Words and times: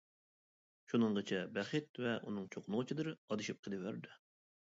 شۇنىڭغىچە 0.93 1.41
بەخت 1.57 2.01
ۋە 2.07 2.15
ئۇنىڭ 2.25 2.49
چوقۇنغۇچىلىرى 2.57 3.15
ئادىشىپ 3.29 3.61
قېلىۋەردى. 3.69 4.19